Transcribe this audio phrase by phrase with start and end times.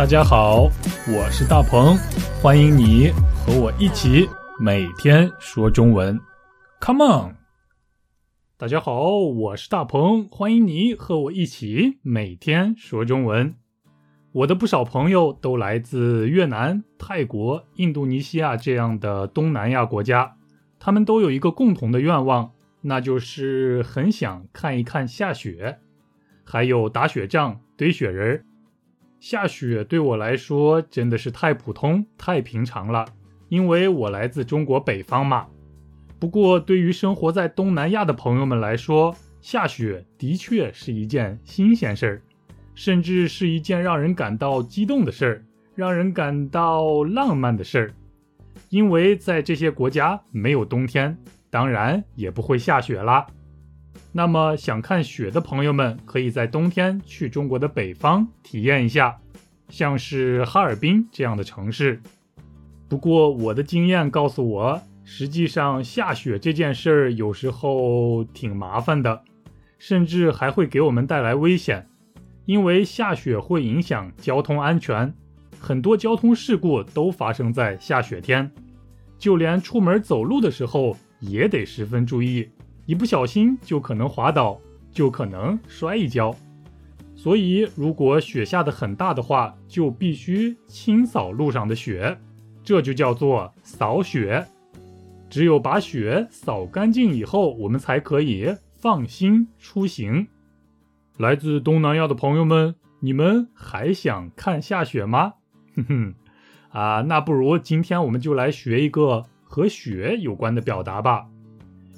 [0.00, 0.62] 大家好，
[1.14, 1.94] 我是大鹏，
[2.40, 4.26] 欢迎你和我一起
[4.58, 6.18] 每天说中文。
[6.80, 7.36] Come on！
[8.56, 13.54] 大家好，我是大鹏，欢迎你和我一起每天说中文。
[14.32, 20.34] 我的不少朋友都来自越南、泰国、印度尼西亚这样的东南亚国家，
[20.78, 25.78] 他们都有一个共同的愿望，那就是很想看一看下雪，
[26.42, 28.44] 还有打雪仗、堆雪人儿。
[29.20, 33.04] 下雪对我来说真的是太普通、太平常了，
[33.50, 35.46] 因为我来自中国北方嘛。
[36.18, 42.22] 不过，对于生活在东南亚的朋友们来说，下雪的确是一件新鲜事儿，
[42.74, 45.44] 甚至是一件让人感到激动的事儿，
[45.74, 47.92] 让人感到浪漫的事儿。
[48.70, 51.14] 因为在这些国家没有冬天，
[51.50, 53.26] 当然也不会下雪啦。
[54.12, 59.18] 那么想看雪的朋友们，可以在冬天去中国的北方体验一下，
[59.68, 62.00] 像是哈尔滨这样的城市。
[62.88, 69.22] 不过我的经验告诉我，实际上下雪这件事儿有时候挺麻烦的，
[69.78, 71.86] 甚至还会给我们带来危险，
[72.46, 75.14] 因为下雪会影响交通安全，
[75.60, 78.50] 很多交通事故都发生在下雪天，
[79.18, 82.48] 就连出门走路的时候也得十分注意。
[82.90, 84.60] 一不小心就可能滑倒，
[84.90, 86.34] 就可能摔一跤。
[87.14, 92.18] 所以，如果雪下的很大的话，就必须清扫路上的雪，
[92.64, 94.44] 这就叫做扫雪。
[95.28, 100.26] 只有把雪扫干净以后，我们才可以放心出行。
[101.16, 105.34] 来自东南亚的朋友们，你们还想看下雪吗？
[105.76, 106.14] 哼哼，
[106.70, 111.28] 啊，那不如今天我们就来学一个和雪有关的表达吧。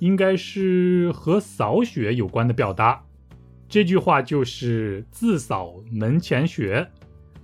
[0.00, 3.00] 应该是和扫雪有关的表达，
[3.68, 6.86] 这句话就是“自扫门前雪”，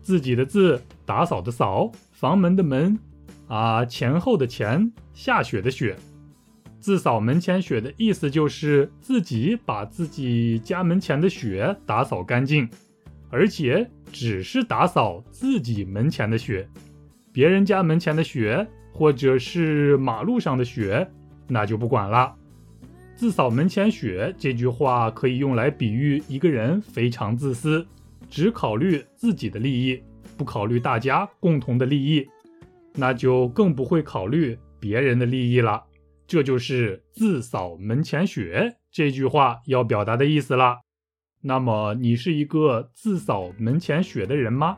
[0.02, 2.98] 自己的字，打扫的扫，房门的门，
[3.46, 5.96] 啊，前后的前，下雪的雪。
[6.80, 12.68] 自扫门前雪的意思就是自己把自己家门前的雪打扫干净，
[13.28, 16.68] 而且只是打扫自己门前的雪，
[17.32, 21.06] 别人家门前的雪或者是马路上的雪，
[21.48, 22.34] 那就不管了。
[23.16, 27.84] 自扫门前雪这句话可以用来比喻一个人非常自私，
[28.28, 30.02] 只考虑自己的利益，
[30.36, 32.28] 不考虑大家共同的利益，
[32.94, 35.82] 那就更不会考虑别人的利益了。
[36.26, 40.80] 这就是自扫门前雪这句话要表达的意思了。
[41.40, 44.76] 那么你是一个自扫门前雪的人吗？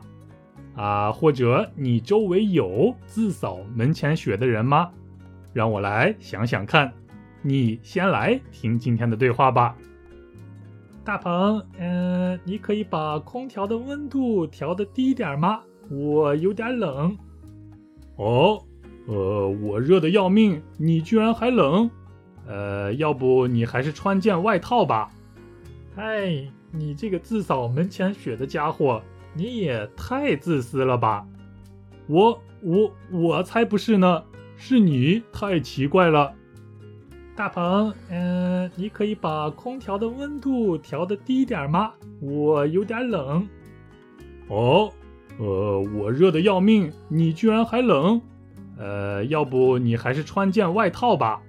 [0.75, 4.91] 啊，或者你周围有自扫门前雪的人吗？
[5.51, 6.93] 让我来想想看。
[7.41, 9.75] 你先来听今天的对话吧，
[11.05, 15.61] 大鹏，嗯，你可以把空调的温度调的低点吗？
[15.89, 17.17] 我有点冷。
[18.17, 18.61] 哦，
[19.07, 21.89] 呃，我热的要命，你居然还冷？
[22.45, 25.09] 呃，要不你还是穿件外套吧。
[25.95, 26.29] 嗨，
[26.71, 29.01] 你这个自扫门前雪的家伙，
[29.33, 31.25] 你也太自私了吧？
[32.07, 34.23] 我我我才不是呢，
[34.57, 36.33] 是你太奇怪了。
[37.39, 41.93] 大鹏，嗯，你可以把空调的温度调的低点吗？
[42.19, 43.47] 我有点冷。
[44.49, 44.91] 哦，
[45.37, 48.21] 呃，我热的要命，你居然还冷？
[48.77, 51.41] 呃，要不你还是穿件外套吧。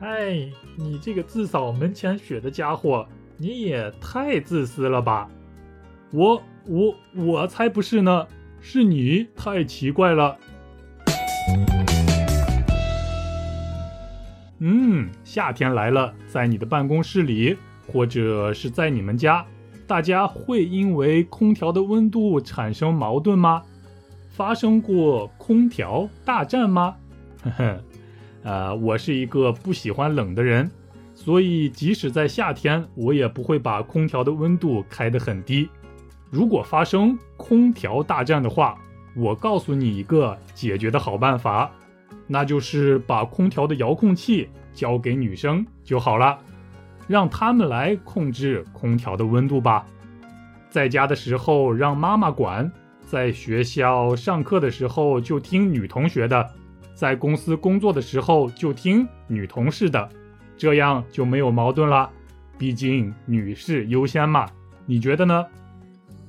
[0.00, 3.06] 哎，你这个自扫门前雪的家伙，
[3.36, 5.28] 你也太自私了吧？
[6.10, 8.26] 我我我才不是呢，
[8.60, 10.38] 是你太奇怪了。
[14.64, 19.44] 嗯，夏天来了，在你的办公室里，或者是在你们家，
[19.88, 23.60] 大家会因为空调的温度产生矛盾吗？
[24.30, 26.94] 发生过空调大战吗？
[27.42, 27.84] 呵呵，
[28.44, 30.70] 呃，我是一个不喜欢冷的人，
[31.12, 35.68] 所以即使在夏天，我也不会把空调的温度开得很低。
[36.30, 38.78] 如果发生空调大战的话，
[39.16, 41.68] 我告诉你一个解决的好办法。
[42.26, 46.38] 那就是把空调的遥控器交给女生就好了，
[47.06, 49.84] 让他们来控制空调的温度吧。
[50.70, 52.70] 在家的时候让妈妈管，
[53.04, 56.50] 在学校上课的时候就听女同学的，
[56.94, 60.08] 在公司工作的时候就听女同事的，
[60.56, 62.08] 这样就没有矛盾了。
[62.56, 64.46] 毕竟女士优先嘛，
[64.86, 65.44] 你觉得呢？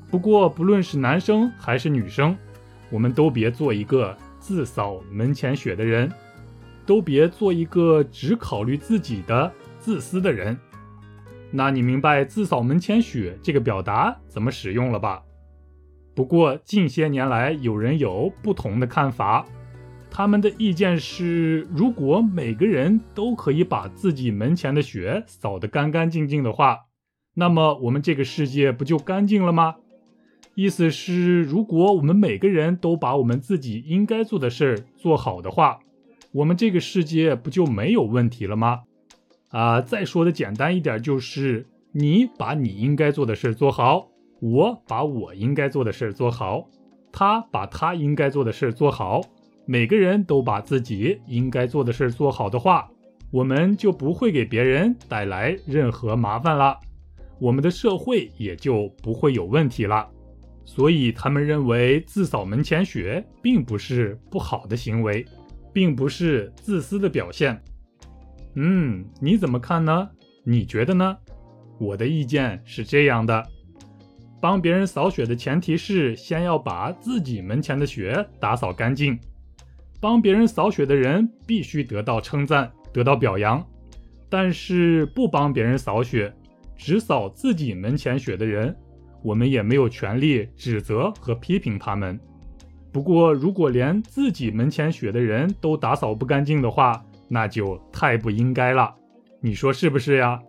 [0.10, 2.36] 不过不论是男生还是女生，
[2.90, 4.18] 我们都别做一个。
[4.44, 6.12] 自扫门前雪的人，
[6.86, 9.50] 都别做一个只考虑自己的
[9.80, 10.58] 自私的人。
[11.50, 15.24] 那你明白“自扫门前雪”这个表达怎么使用了吧？
[16.14, 19.46] 不过近些年来，有人有不同的看法。
[20.12, 26.80] 他们的意见是：如果每个人都可以把自己门前的雪扫得干干净净的话，
[27.34, 29.76] 那么我们这个世界不就干净了吗？
[30.56, 35.80] 意思是，如果我们每个人都把我们自己应该做的事儿做好的话，
[36.32, 38.82] 我们这个世界不就没有问题了吗？
[39.50, 44.08] 啊，再说的简单一点，就是你把你应该做的事儿做好，
[44.42, 46.68] 我把我应该做的事儿做好，
[47.12, 49.22] 他把他应该做的事儿做好。
[49.66, 52.88] 每个人都把自己应该做的事做好的话，
[53.32, 56.78] 我们就不会给别人带来任何麻烦了，
[57.40, 60.08] 我们的社会也就不会有问题了。
[60.66, 65.26] 所以他们认为自扫门前雪并不是不好的行为，
[65.72, 67.62] 并不是自私的表现。
[68.56, 70.10] 嗯，你怎么看呢？
[70.44, 71.18] 你觉得呢？
[71.80, 73.46] 我的意见是这样的：
[74.40, 79.20] 帮别人扫雪的前提是先要把自己门前的雪打扫干净。
[80.00, 83.66] 帮别人扫雪的人必须得到称赞，得到表扬，
[84.30, 86.34] 但是不帮别人扫雪，
[86.76, 88.76] 只扫自己门前雪的人，
[89.24, 92.20] 我们也没有权利指责和批评他们。
[92.92, 98.94] 不过，如果连自己门前雪的人都打扫不干净的话，那就太不应该了。
[99.42, 100.40] 你说是不是呀？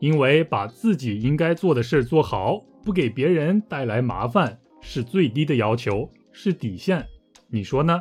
[0.00, 7.04] 因为把自己应该做的事做好，不给别人带来麻烦，是最低的要求，是底线。
[7.48, 8.00] 你说呢？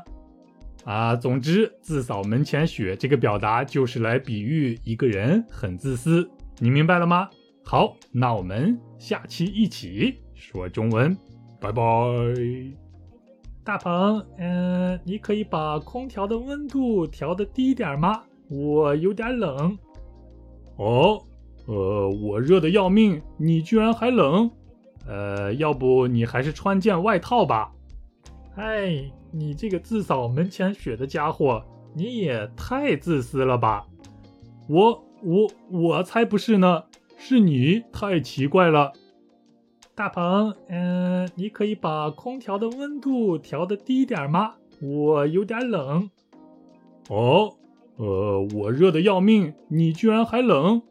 [0.84, 6.30] 啊，总之，自扫门前雪这个表达就是来比喻一个人很自私，
[6.60, 7.30] 你明白了吗？
[7.70, 11.14] 好，那我们下期一起说中文，
[11.60, 11.84] 拜拜。
[13.62, 18.24] 大鹏，嗯，你可以把空调的温度调的低点吗？
[18.50, 19.78] 我有点冷。
[20.78, 21.22] 哦，
[21.66, 24.50] 呃，我热的要命，你居然还冷？
[25.06, 27.74] 呃，要不你还是穿件外套吧。
[28.56, 29.12] 哎。
[29.30, 31.62] 你这个自扫门前雪的家伙，
[31.94, 33.86] 你也太自私了吧！
[34.70, 36.86] 我我我才不是呢，
[37.18, 38.94] 是你太奇怪了。
[39.96, 44.56] 大鹏，嗯，你可以把空调的温度调的低点吗？
[44.80, 46.10] 我有点冷。
[47.10, 47.56] 哦，
[47.98, 50.84] 呃，我热的要命，你居然还冷？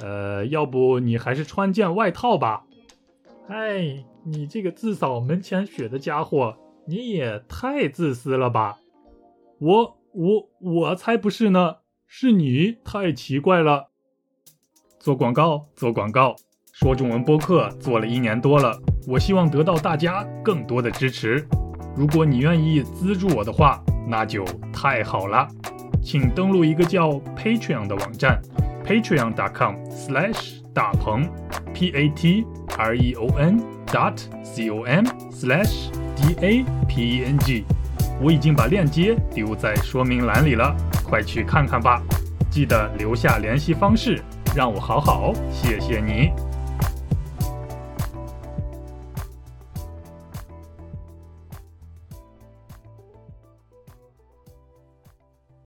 [0.00, 2.66] 呃，要不你还是穿件外套吧。
[3.46, 6.56] 哎，你这个自扫门前雪的家伙！
[6.86, 8.80] 你也太自私了吧！
[9.60, 11.76] 我我我才不是呢，
[12.06, 13.90] 是你太奇怪了。
[15.08, 16.36] 做广告，做广告，
[16.74, 21.48] 说中文播客做了一年多了，我希望得到大家更多的支持。
[21.96, 25.48] 如果你愿意资助我的话，那就太好了。
[26.02, 28.38] 请登录一个叫 Patreon 的网站
[28.84, 31.26] ，patreon.com/slash 大鹏
[31.72, 32.44] ，p a t
[32.76, 37.64] r e o n dot c o m slash D A P E N G，
[38.20, 42.02] 我已经把链接丢在说明栏里了，快去看看吧！
[42.50, 44.22] 记得留下联系方式，
[44.58, 46.47] 让我好好谢谢你。